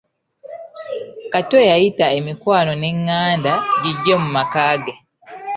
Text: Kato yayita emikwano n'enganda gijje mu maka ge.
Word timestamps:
Kato 1.33 1.57
yayita 1.69 2.05
emikwano 2.17 2.71
n'enganda 2.77 3.51
gijje 3.81 4.13
mu 4.21 4.29
maka 4.35 4.65
ge. 4.83 4.93